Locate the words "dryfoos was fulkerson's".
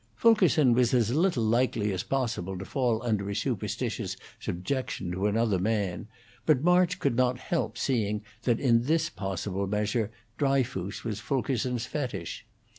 10.39-11.85